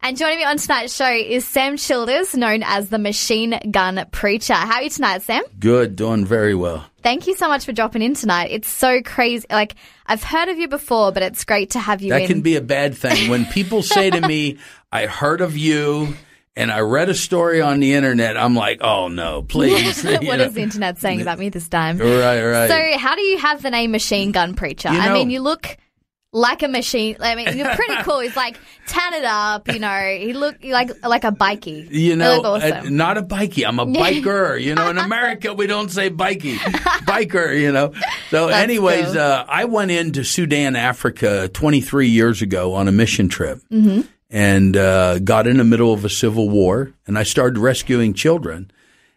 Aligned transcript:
And 0.00 0.16
joining 0.16 0.38
me 0.38 0.44
on 0.44 0.56
tonight's 0.58 0.94
show 0.94 1.10
is 1.10 1.46
Sam 1.46 1.76
Childers, 1.76 2.34
known 2.34 2.62
as 2.62 2.88
the 2.88 2.98
Machine 2.98 3.58
Gun 3.70 4.06
Preacher. 4.12 4.54
How 4.54 4.76
are 4.76 4.82
you 4.82 4.90
tonight, 4.90 5.22
Sam? 5.22 5.42
Good, 5.58 5.96
doing 5.96 6.24
very 6.24 6.54
well. 6.54 6.84
Thank 7.02 7.26
you 7.26 7.34
so 7.34 7.48
much 7.48 7.64
for 7.64 7.72
dropping 7.72 8.02
in 8.02 8.14
tonight. 8.14 8.50
It's 8.52 8.68
so 8.70 9.02
crazy. 9.02 9.44
Like, 9.50 9.74
I've 10.06 10.22
heard 10.22 10.48
of 10.48 10.56
you 10.56 10.68
before, 10.68 11.10
but 11.10 11.24
it's 11.24 11.44
great 11.44 11.70
to 11.70 11.80
have 11.80 12.00
you 12.00 12.10
That 12.10 12.22
in. 12.22 12.26
can 12.28 12.40
be 12.42 12.54
a 12.54 12.60
bad 12.60 12.96
thing. 12.96 13.28
When 13.28 13.44
people 13.46 13.82
say 13.82 14.08
to 14.10 14.20
me, 14.26 14.58
I 14.92 15.06
heard 15.06 15.40
of 15.40 15.56
you 15.56 16.14
and 16.54 16.70
I 16.70 16.80
read 16.80 17.08
a 17.08 17.14
story 17.14 17.60
on 17.60 17.80
the 17.80 17.94
internet, 17.94 18.36
I'm 18.36 18.54
like, 18.54 18.80
oh 18.80 19.08
no, 19.08 19.42
please. 19.42 20.04
what 20.04 20.22
You 20.22 20.32
is 20.32 20.54
the 20.54 20.62
internet 20.62 20.98
saying 20.98 21.20
about 21.20 21.40
me 21.40 21.48
this 21.48 21.68
time? 21.68 21.98
Right, 21.98 22.42
right. 22.42 22.68
So, 22.68 22.98
how 22.98 23.16
do 23.16 23.22
you 23.22 23.38
have 23.38 23.62
the 23.62 23.70
name 23.70 23.90
Machine 23.90 24.30
Gun 24.30 24.54
Preacher? 24.54 24.92
You 24.92 24.98
I 25.00 25.12
mean, 25.12 25.30
you 25.30 25.40
look 25.40 25.76
like 26.32 26.62
a 26.62 26.68
machine. 26.68 27.16
I 27.20 27.34
mean, 27.34 27.56
you're 27.56 27.74
pretty 27.74 27.96
cool. 28.02 28.20
He's 28.20 28.36
like 28.36 28.58
it 28.90 29.24
up, 29.24 29.72
you 29.72 29.78
know. 29.78 30.16
He 30.18 30.32
look 30.34 30.56
like 30.64 30.90
like 31.04 31.24
a 31.24 31.32
bikey. 31.32 31.88
you 31.90 32.16
know, 32.16 32.40
awesome. 32.42 32.72
uh, 32.86 32.90
not 32.90 33.16
a 33.18 33.22
bikie. 33.22 33.66
I'm 33.66 33.78
a 33.78 33.86
biker. 33.86 34.60
You 34.60 34.74
know, 34.74 34.90
in 34.90 34.98
America 34.98 35.54
we 35.54 35.66
don't 35.66 35.90
say 35.90 36.10
bikie, 36.10 36.56
biker. 37.06 37.58
You 37.58 37.72
know. 37.72 37.92
So, 38.30 38.48
That's 38.48 38.62
anyways, 38.62 39.06
cool. 39.06 39.18
uh, 39.18 39.44
I 39.48 39.64
went 39.64 39.90
into 39.90 40.24
Sudan, 40.24 40.76
Africa, 40.76 41.48
23 41.48 42.08
years 42.08 42.42
ago 42.42 42.74
on 42.74 42.88
a 42.88 42.92
mission 42.92 43.28
trip, 43.28 43.60
Mm-hmm. 43.72 44.02
and 44.30 44.76
uh, 44.76 45.18
got 45.20 45.46
in 45.46 45.56
the 45.56 45.64
middle 45.64 45.92
of 45.94 46.04
a 46.04 46.10
civil 46.10 46.48
war, 46.50 46.92
and 47.06 47.18
I 47.18 47.22
started 47.22 47.58
rescuing 47.58 48.14
children. 48.14 48.70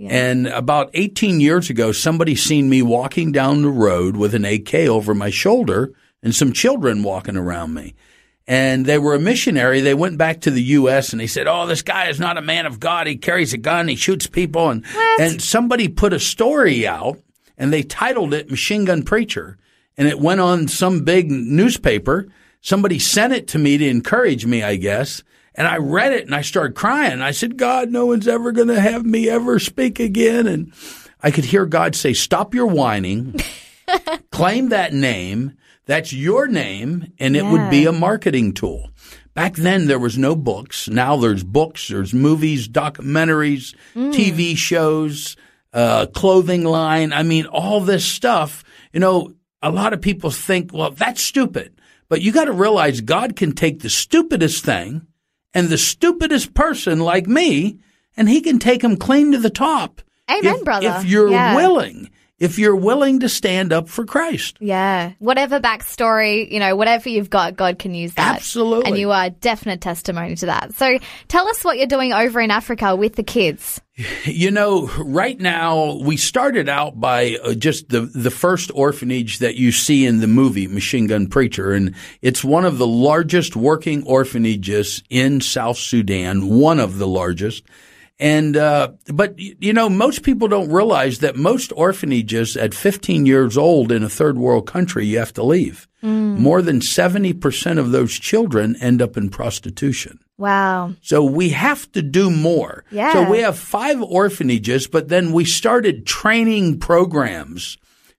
And 0.00 0.46
about 0.46 0.90
18 0.94 1.40
years 1.40 1.70
ago, 1.70 1.90
somebody 1.90 2.36
seen 2.36 2.68
me 2.68 2.82
walking 2.82 3.32
down 3.32 3.62
the 3.62 3.68
road 3.68 4.16
with 4.16 4.32
an 4.32 4.44
AK 4.44 4.72
over 4.74 5.12
my 5.12 5.30
shoulder 5.30 5.92
and 6.22 6.34
some 6.34 6.52
children 6.52 7.02
walking 7.02 7.36
around 7.36 7.74
me. 7.74 7.94
And 8.46 8.86
they 8.86 8.98
were 8.98 9.14
a 9.14 9.20
missionary. 9.20 9.80
They 9.80 9.94
went 9.94 10.16
back 10.16 10.40
to 10.42 10.50
the 10.50 10.62
U.S. 10.62 11.12
and 11.12 11.20
they 11.20 11.26
said, 11.26 11.46
"Oh, 11.46 11.66
this 11.66 11.82
guy 11.82 12.08
is 12.08 12.18
not 12.18 12.38
a 12.38 12.42
man 12.42 12.64
of 12.64 12.80
God. 12.80 13.06
He 13.06 13.16
carries 13.16 13.52
a 13.52 13.58
gun. 13.58 13.88
He 13.88 13.96
shoots 13.96 14.26
people." 14.26 14.70
And 14.70 14.86
and 15.20 15.42
somebody 15.42 15.88
put 15.88 16.14
a 16.14 16.20
story 16.20 16.86
out 16.86 17.20
and 17.58 17.72
they 17.72 17.82
titled 17.82 18.32
it 18.32 18.50
"Machine 18.50 18.86
Gun 18.86 19.02
Preacher," 19.02 19.58
and 19.98 20.08
it 20.08 20.18
went 20.18 20.40
on 20.40 20.66
some 20.66 21.04
big 21.04 21.30
newspaper. 21.30 22.28
Somebody 22.60 22.98
sent 22.98 23.32
it 23.32 23.48
to 23.48 23.58
me 23.58 23.78
to 23.78 23.86
encourage 23.86 24.46
me, 24.46 24.62
I 24.62 24.76
guess. 24.76 25.22
And 25.54 25.66
I 25.66 25.78
read 25.78 26.12
it 26.12 26.24
and 26.24 26.34
I 26.34 26.42
started 26.42 26.76
crying. 26.76 27.20
I 27.20 27.32
said, 27.32 27.56
God, 27.56 27.90
no 27.90 28.06
one's 28.06 28.28
ever 28.28 28.52
going 28.52 28.68
to 28.68 28.80
have 28.80 29.04
me 29.04 29.28
ever 29.28 29.58
speak 29.58 29.98
again. 29.98 30.46
And 30.46 30.72
I 31.20 31.32
could 31.32 31.44
hear 31.44 31.66
God 31.66 31.96
say, 31.96 32.12
stop 32.12 32.54
your 32.54 32.66
whining, 32.66 33.40
claim 34.30 34.68
that 34.68 34.92
name. 34.92 35.56
That's 35.88 36.12
your 36.12 36.46
name 36.46 37.12
and 37.18 37.34
it 37.34 37.46
would 37.46 37.70
be 37.70 37.86
a 37.86 37.92
marketing 37.92 38.52
tool. 38.52 38.90
Back 39.32 39.54
then 39.54 39.86
there 39.86 39.98
was 39.98 40.18
no 40.18 40.36
books. 40.36 40.86
Now 40.86 41.16
there's 41.16 41.42
books, 41.42 41.88
there's 41.88 42.12
movies, 42.12 42.68
documentaries, 42.68 43.74
TV 43.96 44.54
shows, 44.54 45.34
uh, 45.72 46.06
clothing 46.14 46.64
line. 46.64 47.12
I 47.14 47.22
mean, 47.22 47.46
all 47.46 47.80
this 47.80 48.04
stuff, 48.04 48.62
you 48.92 49.00
know, 49.00 49.32
a 49.62 49.70
lot 49.70 49.94
of 49.94 50.02
people 50.02 50.30
think, 50.30 50.72
well, 50.74 50.90
that's 50.90 51.22
stupid. 51.22 51.80
But 52.10 52.20
you 52.20 52.32
got 52.32 52.44
to 52.44 52.52
realize 52.52 53.00
God 53.00 53.34
can 53.34 53.52
take 53.52 53.80
the 53.80 53.88
stupidest 53.90 54.64
thing 54.64 55.06
and 55.54 55.68
the 55.68 55.78
stupidest 55.78 56.52
person 56.52 57.00
like 57.00 57.26
me, 57.26 57.78
and 58.16 58.28
he 58.28 58.40
can 58.42 58.58
take 58.58 58.82
them 58.82 58.96
clean 58.98 59.32
to 59.32 59.38
the 59.38 59.50
top. 59.50 60.02
Amen, 60.30 60.54
if, 60.56 60.64
brother. 60.64 60.96
If 60.98 61.06
you're 61.06 61.30
Yeah. 61.30 61.54
willing, 61.56 62.10
if 62.38 62.58
you're 62.58 62.76
willing 62.76 63.20
to 63.20 63.28
stand 63.28 63.72
up 63.72 63.88
for 63.88 64.04
Christ. 64.04 64.56
Yeah. 64.60 65.12
Whatever 65.18 65.58
backstory, 65.60 66.50
you 66.50 66.60
know, 66.60 66.76
whatever 66.76 67.08
you've 67.08 67.30
got, 67.30 67.56
God 67.56 67.78
can 67.78 67.94
use 67.94 68.14
that. 68.14 68.36
Absolutely. 68.36 68.88
And 68.88 68.98
you 68.98 69.10
are 69.10 69.30
definite 69.30 69.80
testimony 69.80 70.36
to 70.36 70.46
that. 70.46 70.74
So 70.74 70.98
tell 71.26 71.48
us 71.48 71.64
what 71.64 71.78
you're 71.78 71.86
doing 71.86 72.12
over 72.12 72.40
in 72.40 72.50
Africa 72.50 72.94
with 72.94 73.16
the 73.16 73.24
kids. 73.24 73.80
You 74.24 74.52
know, 74.52 74.86
right 74.98 75.38
now 75.40 75.94
we 75.94 76.16
started 76.16 76.68
out 76.68 77.00
by 77.00 77.36
uh, 77.42 77.54
just 77.54 77.88
the 77.88 78.02
the 78.02 78.30
first 78.30 78.70
orphanage 78.72 79.38
that 79.38 79.56
you 79.56 79.72
see 79.72 80.06
in 80.06 80.20
the 80.20 80.28
movie 80.28 80.68
Machine 80.68 81.08
Gun 81.08 81.26
Preacher, 81.26 81.72
and 81.72 81.96
it's 82.22 82.44
one 82.44 82.64
of 82.64 82.78
the 82.78 82.86
largest 82.86 83.56
working 83.56 84.04
orphanages 84.04 85.02
in 85.10 85.40
South 85.40 85.78
Sudan, 85.78 86.48
one 86.48 86.78
of 86.78 86.98
the 86.98 87.08
largest. 87.08 87.64
And 88.20 88.56
uh, 88.56 88.92
but 89.12 89.38
you 89.38 89.72
know, 89.72 89.88
most 89.88 90.22
people 90.22 90.48
don't 90.48 90.72
realize 90.72 91.20
that 91.20 91.36
most 91.36 91.72
orphanages 91.76 92.56
at 92.56 92.74
15 92.74 93.26
years 93.26 93.56
old 93.56 93.92
in 93.92 94.02
a 94.02 94.08
third 94.08 94.38
world 94.38 94.66
country, 94.66 95.06
you 95.06 95.18
have 95.18 95.32
to 95.34 95.44
leave. 95.44 95.86
More 96.00 96.62
than 96.62 96.80
70 96.80 97.32
percent 97.34 97.78
of 97.78 97.90
those 97.90 98.18
children 98.18 98.76
end 98.80 99.02
up 99.02 99.16
in 99.16 99.30
prostitution. 99.30 100.20
Wow. 100.36 100.94
So 101.02 101.24
we 101.24 101.50
have 101.50 101.90
to 101.92 102.02
do 102.02 102.30
more. 102.30 102.84
Yeah. 102.90 103.12
So 103.12 103.28
we 103.28 103.40
have 103.40 103.58
five 103.58 104.00
orphanages, 104.00 104.86
but 104.86 105.08
then 105.08 105.32
we 105.32 105.44
started 105.44 106.06
training 106.06 106.78
programs 106.78 107.76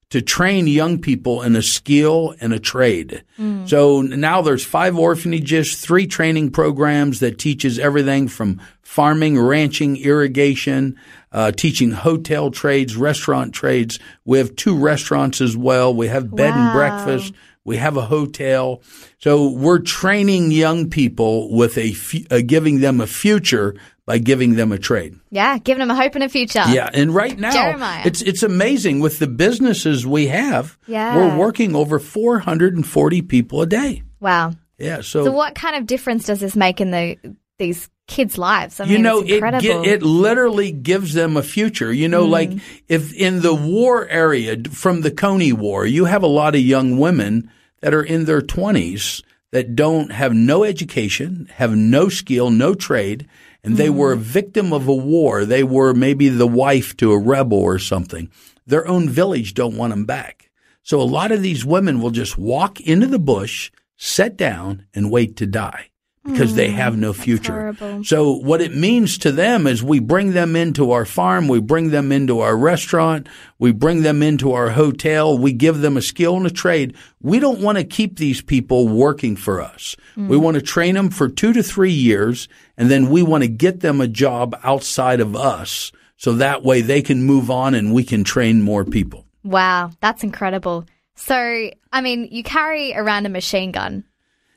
to 0.09 0.22
train 0.22 0.66
young 0.66 1.00
people 1.00 1.44
in 1.44 1.56
a 1.56 1.62
skill 1.62 2.34
and 2.42 2.52
a 2.53 2.59
trade. 2.59 3.24
So 3.68 4.02
now 4.02 4.42
there's 4.42 4.66
five 4.66 4.97
orphanages, 4.97 5.80
three 5.80 6.08
training 6.08 6.50
programs 6.52 7.20
that 7.20 7.38
teaches 7.38 7.78
everything 7.80 8.28
from 8.28 8.59
farming, 8.81 9.40
ranching, 9.40 9.97
irrigation, 9.97 10.97
uh, 11.31 11.52
teaching 11.52 11.92
hotel 11.92 12.50
trades, 12.50 12.97
restaurant 12.97 13.53
trades. 13.53 14.00
We 14.25 14.40
have 14.40 14.56
two 14.56 14.75
restaurants 14.75 15.42
as 15.42 15.56
well. 15.56 15.94
We 15.94 16.08
have 16.08 16.36
bed 16.36 16.53
and 16.56 16.74
breakfast. 16.74 17.34
We 17.69 17.78
have 17.78 17.97
a 17.97 18.02
hotel. 18.02 18.81
So 19.19 19.52
we're 19.52 19.78
training 19.78 20.50
young 20.50 20.90
people 20.90 21.56
with 21.56 21.78
a, 21.78 21.94
uh, 22.31 22.41
giving 22.44 22.80
them 22.80 23.00
a 23.00 23.06
future 23.06 23.75
by 24.07 24.18
giving 24.18 24.56
them 24.56 24.72
a 24.72 24.80
trade. 24.80 25.19
Yeah. 25.30 25.59
Giving 25.59 25.78
them 25.78 25.91
a 25.91 25.96
hope 25.96 26.16
and 26.16 26.24
a 26.24 26.29
future. 26.29 26.63
Yeah, 26.68 26.90
and 26.91 27.13
right 27.13 27.38
now 27.38 27.52
Jeremiah. 27.52 28.02
it's 28.06 28.24
it's 28.24 28.41
amazing 28.41 29.02
with 29.02 29.19
the 29.19 29.28
businesses 29.28 30.08
we 30.08 30.25
have. 30.29 30.79
Yeah. 30.88 31.16
We're 31.16 31.38
working 31.38 31.75
over 31.75 32.00
440 32.00 33.22
people 33.22 33.62
a 33.62 33.68
day. 33.68 34.02
Wow. 34.19 34.53
Yeah, 34.79 35.02
so, 35.02 35.25
So 35.25 35.31
what 35.31 35.53
kind 35.53 35.75
of 35.75 35.85
difference 35.85 36.25
does 36.25 36.40
this 36.40 36.56
make 36.56 36.81
in 36.81 36.90
the 36.90 37.18
these 37.59 37.88
kids' 38.09 38.38
lives? 38.38 38.80
I 38.80 38.86
you 38.86 38.94
mean, 38.96 39.03
know 39.03 39.20
it's 39.22 39.64
it 39.66 39.86
it 39.88 40.02
literally 40.03 40.72
gives 40.72 41.14
them 41.14 41.38
a 41.38 41.44
future. 41.44 41.94
You 41.94 42.08
know, 42.09 42.25
like 42.25 42.50
Mm. 42.50 42.62
if 42.90 43.14
in 43.14 43.42
the 43.42 43.53
war 43.56 44.08
area 44.09 44.58
from 44.72 45.02
the 45.02 45.12
Kony 45.12 45.53
War, 45.53 45.86
you 45.86 46.06
have 46.06 46.24
a 46.24 46.28
lot 46.28 46.56
of 46.56 46.62
young 46.62 46.97
women 46.97 47.50
that 47.81 47.94
are 47.94 48.03
in 48.03 48.25
their 48.25 48.42
20s 48.42 49.22
that 49.52 49.75
don't 49.75 50.12
have 50.12 50.34
no 50.34 50.64
education, 50.64 51.47
have 51.56 51.75
no 51.75 52.09
skill, 52.09 52.50
no 52.52 52.74
trade, 52.75 53.25
and 53.64 53.78
they 53.78 53.90
were 53.90 54.14
a 54.14 54.18
Mm. 54.18 54.22
victim 54.22 54.74
of 54.74 54.88
a 54.88 54.94
war. 54.96 55.46
They 55.46 55.64
were 55.64 55.94
maybe 55.94 56.30
the 56.30 56.47
wife 56.47 56.96
to 56.97 57.12
a 57.12 57.18
rebel 57.18 57.58
or 57.59 57.80
something. 57.80 58.30
Their 58.68 58.88
own 58.88 59.09
village 59.09 59.53
don't 59.53 59.76
want 59.78 59.91
them 59.91 60.06
back. 60.06 60.50
So 60.84 61.02
a 61.02 61.03
lot 61.03 61.31
of 61.31 61.41
these 61.41 61.66
women 61.66 62.00
will 62.02 62.12
just 62.12 62.38
walk 62.38 62.80
into 62.81 63.08
the 63.08 63.20
bush, 63.20 63.70
sit 63.97 64.38
down, 64.38 64.86
and 64.94 65.12
wait 65.12 65.36
to 65.38 65.46
die 65.46 65.88
because 66.25 66.56
they 66.56 66.69
have 66.69 66.94
mm, 66.94 67.00
no 67.00 67.13
future. 67.13 67.74
So 68.03 68.34
what 68.34 68.62
it 68.62 68.75
means 68.75 69.18
to 69.19 69.31
them 69.31 69.66
is 69.68 69.81
we 69.81 70.00
bring 70.00 70.32
them 70.34 70.55
into 70.55 70.91
our 70.91 71.05
farm, 71.05 71.47
we 71.47 71.59
bring 71.59 71.90
them 71.91 72.11
into 72.11 72.40
our 72.41 72.58
restaurant, 72.58 73.28
we 73.58 73.72
bring 73.72 74.02
them 74.02 74.22
into 74.22 74.52
our 74.52 74.70
hotel, 74.70 75.38
we 75.38 75.53
give 75.53 75.79
them 75.79 75.97
a 75.97 76.02
skill 76.02 76.35
and 76.35 76.46
a 76.46 76.52
trade. 76.52 76.96
We 77.22 77.40
don't 77.40 77.61
want 77.61 77.78
to 77.78 77.84
keep 77.84 78.17
these 78.17 78.41
people 78.41 78.88
working 78.88 79.35
for 79.35 79.61
us. 79.61 79.96
We 80.16 80.38
mm. 80.38 80.41
want 80.41 80.55
to 80.55 80.61
train 80.61 80.96
them 80.96 81.09
for 81.09 81.29
two 81.29 81.53
to 81.53 81.64
three 81.64 81.91
years 81.91 82.47
and 82.78 82.91
then 82.91 83.09
we 83.09 83.23
want 83.23 83.43
to 83.43 83.49
get 83.49 83.79
them 83.79 84.02
a 84.02 84.08
job 84.08 84.59
outside 84.64 85.22
of 85.22 85.35
us. 85.35 85.91
So 86.17 86.34
that 86.34 86.64
way 86.64 86.82
they 86.82 87.02
can 87.02 87.23
move 87.23 87.49
on 87.49 87.73
and 87.73 87.93
we 87.93 88.03
can 88.03 88.26
train 88.26 88.61
more 88.61 88.84
people. 88.84 89.26
Wow, 89.43 89.91
that's 90.02 90.23
incredible. 90.23 90.85
So, 91.16 91.70
I 91.91 92.02
mean, 92.02 92.28
you 92.32 92.43
carry 92.43 92.93
around 92.93 93.26
a 93.26 93.29
machine 93.29 93.72
gun. 93.72 94.03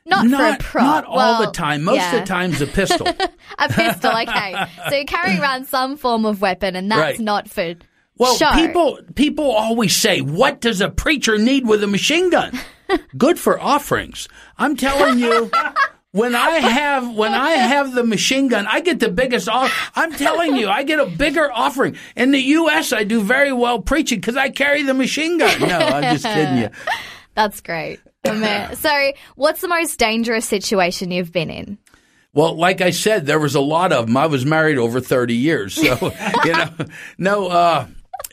Not, 0.05 0.27
not, 0.27 0.39
for 0.39 0.45
a 0.45 0.57
prop. 0.69 0.83
not 0.83 1.05
all 1.05 1.15
Well, 1.15 1.45
the 1.45 1.51
time. 1.51 1.83
Most 1.83 1.97
yeah. 1.97 2.13
of 2.15 2.19
the 2.21 2.25
time's 2.27 2.61
a 2.61 2.67
pistol. 2.67 3.07
A 3.59 3.69
pistol, 3.69 4.11
okay. 4.11 4.55
so 4.89 4.95
you're 4.95 5.05
carrying 5.05 5.39
around 5.39 5.67
some 5.67 5.95
form 5.95 6.25
of 6.25 6.41
weapon, 6.41 6.75
and 6.75 6.91
that's 6.91 6.99
Right. 6.99 7.19
not 7.19 7.49
for 7.49 7.75
Well, 8.17 8.37
people 8.55 8.99
people 9.15 9.49
always 9.51 9.95
say, 9.95 10.21
"What 10.21 10.59
does 10.59 10.81
a 10.81 10.89
preacher 10.89 11.37
need 11.37 11.67
with 11.67 11.83
a 11.83 11.87
machine 11.87 12.29
gun?" 12.31 12.59
Good 13.17 13.39
for 13.39 13.59
offerings. 13.61 14.27
I'm 14.57 14.75
telling 14.75 15.19
you, 15.19 15.49
when 16.11 16.33
I 16.35 16.49
have 16.51 17.13
when 17.15 17.33
I 17.33 17.51
have 17.51 17.93
the 17.93 18.03
machine 18.03 18.47
gun, 18.49 18.65
I 18.67 18.81
get 18.81 18.99
the 18.99 19.09
biggest. 19.09 19.47
Off- 19.47 19.91
I'm 19.95 20.11
telling 20.11 20.55
you, 20.57 20.67
I 20.67 20.83
get 20.83 20.99
a 20.99 21.05
bigger 21.05 21.51
offering. 21.53 21.95
In 22.15 22.31
the 22.31 22.41
U.S., 22.41 22.91
I 22.91 23.03
do 23.03 23.21
very 23.21 23.53
well 23.53 23.79
preaching 23.81 24.19
because 24.19 24.35
I 24.35 24.49
carry 24.49 24.81
the 24.83 24.93
machine 24.95 25.37
gun. 25.37 25.59
No, 25.61 25.77
I'm 25.77 26.03
just 26.15 26.25
kidding 26.25 26.57
you. 26.57 26.69
That's 27.35 27.61
great. 27.61 27.99
Oh, 28.25 28.73
so, 28.73 29.11
what's 29.35 29.61
the 29.61 29.67
most 29.67 29.99
dangerous 29.99 30.45
situation 30.45 31.11
you've 31.11 31.31
been 31.31 31.49
in? 31.49 31.77
Well, 32.33 32.55
like 32.55 32.81
I 32.81 32.89
said, 32.91 33.25
there 33.25 33.39
was 33.39 33.53
a 33.55 33.59
lot 33.61 33.91
of 33.91 34.07
them. 34.07 34.17
I 34.17 34.25
was 34.27 34.45
married 34.45 34.77
over 34.77 34.99
30 34.99 35.35
years. 35.35 35.73
So, 35.75 36.11
you 36.45 36.51
know, 36.53 36.69
no, 37.17 37.47
uh, 37.47 37.87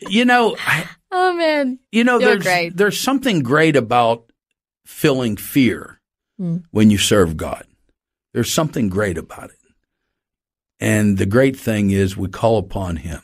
you 0.08 0.25
know, 0.25 0.56
I, 0.66 0.88
Oh 1.12 1.32
man, 1.34 1.81
you 1.90 2.04
know, 2.04 2.19
You're 2.20 2.31
there's, 2.31 2.42
great. 2.44 2.76
there's 2.76 2.98
something 3.00 3.42
great 3.42 3.76
about 3.76 4.31
feeling 4.87 5.37
fear 5.37 6.00
Hmm. 6.38 6.58
when 6.70 6.88
you 6.90 6.96
serve 6.98 7.37
God. 7.37 7.66
There's 8.32 8.50
something 8.52 8.88
great 8.88 9.19
about 9.19 9.50
it. 9.50 9.56
And 10.78 11.19
the 11.19 11.26
great 11.26 11.58
thing 11.58 11.90
is 11.90 12.16
we 12.16 12.28
call 12.28 12.56
upon 12.58 12.96
Him. 12.96 13.20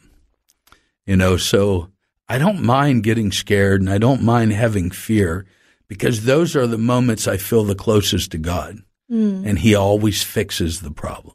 You 1.06 1.16
know, 1.16 1.36
so 1.38 1.90
I 2.28 2.36
don't 2.38 2.62
mind 2.62 3.04
getting 3.04 3.30
scared 3.32 3.80
and 3.80 3.88
I 3.88 3.98
don't 3.98 4.22
mind 4.22 4.52
having 4.52 4.90
fear 4.90 5.46
because 5.88 6.24
those 6.24 6.56
are 6.56 6.66
the 6.66 6.78
moments 6.78 7.28
I 7.28 7.36
feel 7.36 7.64
the 7.64 7.74
closest 7.74 8.32
to 8.32 8.38
God. 8.38 8.78
Hmm. 9.08 9.42
And 9.46 9.58
He 9.58 9.74
always 9.74 10.22
fixes 10.22 10.80
the 10.80 10.90
problem. 10.90 11.34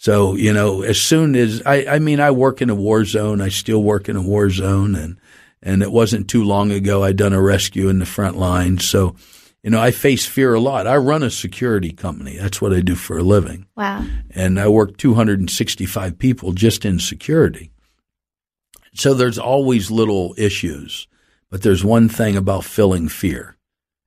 So, 0.00 0.36
you 0.36 0.52
know, 0.52 0.82
as 0.82 1.00
soon 1.00 1.34
as 1.34 1.60
I, 1.66 1.84
I 1.86 1.98
mean, 1.98 2.20
I 2.20 2.30
work 2.30 2.62
in 2.62 2.70
a 2.70 2.74
war 2.74 3.04
zone. 3.04 3.40
I 3.40 3.48
still 3.48 3.82
work 3.82 4.08
in 4.08 4.14
a 4.14 4.22
war 4.22 4.48
zone 4.48 4.94
and, 4.94 5.18
and 5.60 5.82
it 5.82 5.90
wasn't 5.90 6.28
too 6.30 6.44
long 6.44 6.70
ago 6.70 7.02
I'd 7.02 7.16
done 7.16 7.32
a 7.32 7.42
rescue 7.42 7.88
in 7.88 7.98
the 7.98 8.06
front 8.06 8.36
line. 8.36 8.78
So, 8.78 9.16
you 9.60 9.70
know, 9.70 9.80
I 9.80 9.90
face 9.90 10.24
fear 10.24 10.54
a 10.54 10.60
lot. 10.60 10.86
I 10.86 10.96
run 10.98 11.24
a 11.24 11.30
security 11.30 11.90
company. 11.90 12.36
That's 12.36 12.62
what 12.62 12.72
I 12.72 12.80
do 12.80 12.94
for 12.94 13.18
a 13.18 13.24
living. 13.24 13.66
wow. 13.74 14.06
And 14.30 14.60
I 14.60 14.68
work 14.68 14.96
265 14.98 16.16
people 16.16 16.52
just 16.52 16.84
in 16.84 17.00
security. 17.00 17.72
So 18.94 19.14
there's 19.14 19.38
always 19.38 19.90
little 19.90 20.32
issues, 20.38 21.08
but 21.50 21.62
there's 21.62 21.84
one 21.84 22.08
thing 22.08 22.36
about 22.36 22.64
filling 22.64 23.08
fear. 23.08 23.56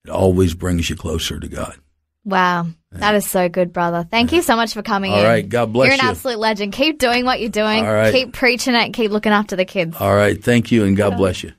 It 0.05 0.09
always 0.11 0.53
brings 0.53 0.89
you 0.89 0.95
closer 0.95 1.39
to 1.39 1.47
God. 1.47 1.75
Wow. 2.23 2.67
That 2.91 3.15
is 3.15 3.25
so 3.25 3.49
good, 3.49 3.71
brother. 3.73 4.05
Thank 4.09 4.31
you 4.31 4.41
so 4.41 4.55
much 4.55 4.73
for 4.73 4.81
coming 4.81 5.11
All 5.13 5.19
in. 5.19 5.25
right. 5.25 5.47
God 5.47 5.71
bless 5.73 5.87
you. 5.87 5.93
You're 5.93 6.01
an 6.01 6.05
you. 6.05 6.11
absolute 6.11 6.39
legend. 6.39 6.73
Keep 6.73 6.99
doing 6.99 7.25
what 7.25 7.39
you're 7.39 7.49
doing. 7.49 7.85
All 7.85 7.93
right. 7.93 8.13
Keep 8.13 8.33
preaching 8.33 8.75
it. 8.75 8.91
Keep 8.91 9.11
looking 9.11 9.31
after 9.31 9.55
the 9.55 9.65
kids. 9.65 9.95
All 9.99 10.13
right. 10.13 10.41
Thank 10.43 10.71
you 10.71 10.83
and 10.83 10.97
God 10.97 11.17
bless 11.17 11.43
you. 11.43 11.53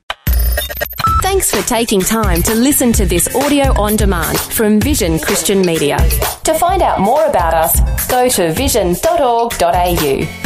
Thanks 1.21 1.49
for 1.49 1.67
taking 1.67 2.01
time 2.01 2.43
to 2.43 2.53
listen 2.53 2.91
to 2.93 3.05
this 3.05 3.33
audio 3.35 3.73
on 3.81 3.95
demand 3.95 4.39
from 4.39 4.79
Vision 4.79 5.17
Christian 5.19 5.61
Media. 5.61 5.97
To 6.43 6.53
find 6.53 6.81
out 6.81 6.99
more 6.99 7.25
about 7.25 7.53
us, 7.53 8.07
go 8.07 8.29
to 8.29 8.53
vision.org.au. 8.53 10.42